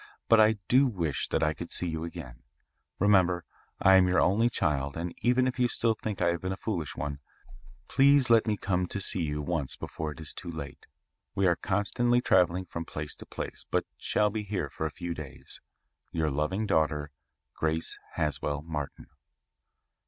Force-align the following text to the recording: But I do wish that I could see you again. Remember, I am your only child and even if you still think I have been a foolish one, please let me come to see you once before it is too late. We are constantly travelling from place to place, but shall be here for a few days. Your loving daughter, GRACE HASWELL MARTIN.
But 0.27 0.39
I 0.39 0.53
do 0.67 0.87
wish 0.87 1.27
that 1.27 1.43
I 1.43 1.53
could 1.53 1.69
see 1.69 1.87
you 1.87 2.03
again. 2.03 2.41
Remember, 2.97 3.45
I 3.79 3.97
am 3.97 4.07
your 4.07 4.19
only 4.19 4.49
child 4.49 4.97
and 4.97 5.13
even 5.21 5.45
if 5.45 5.59
you 5.59 5.67
still 5.67 5.93
think 5.93 6.19
I 6.23 6.29
have 6.29 6.41
been 6.41 6.51
a 6.51 6.57
foolish 6.57 6.95
one, 6.95 7.19
please 7.87 8.27
let 8.27 8.47
me 8.47 8.57
come 8.57 8.87
to 8.87 8.99
see 8.99 9.21
you 9.21 9.43
once 9.43 9.75
before 9.75 10.09
it 10.11 10.19
is 10.19 10.33
too 10.33 10.49
late. 10.49 10.87
We 11.35 11.45
are 11.45 11.55
constantly 11.55 12.19
travelling 12.19 12.65
from 12.65 12.83
place 12.83 13.13
to 13.17 13.27
place, 13.27 13.67
but 13.69 13.85
shall 13.99 14.31
be 14.31 14.41
here 14.41 14.71
for 14.71 14.87
a 14.87 14.89
few 14.89 15.13
days. 15.13 15.61
Your 16.11 16.31
loving 16.31 16.65
daughter, 16.65 17.11
GRACE 17.53 17.95
HASWELL 18.13 18.63
MARTIN. 18.63 19.05